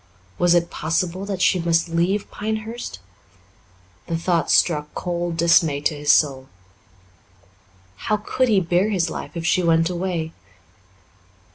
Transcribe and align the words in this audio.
Was 0.39 0.55
it 0.55 0.71
possible 0.71 1.27
that 1.27 1.43
she 1.43 1.59
must 1.59 1.87
leave 1.87 2.31
Pinehurst? 2.31 2.97
The 4.07 4.17
thought 4.17 4.49
struck 4.49 4.91
cold 4.95 5.37
dismay 5.37 5.79
to 5.81 5.93
his 5.95 6.11
soul. 6.11 6.49
How 7.97 8.17
could 8.17 8.47
he 8.49 8.59
bear 8.59 8.89
his 8.89 9.11
life 9.11 9.37
if 9.37 9.45
she 9.45 9.61
went 9.61 9.91
away? 9.91 10.33